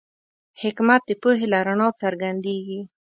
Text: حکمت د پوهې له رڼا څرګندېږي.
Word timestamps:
حکمت 0.61 1.01
د 1.07 1.11
پوهې 1.21 1.47
له 1.53 1.59
رڼا 1.67 1.89
څرګندېږي. 2.01 2.81